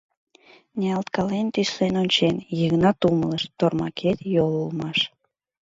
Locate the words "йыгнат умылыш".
2.59-3.43